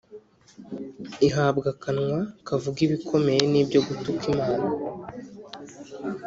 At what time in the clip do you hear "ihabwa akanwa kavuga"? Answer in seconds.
1.27-2.79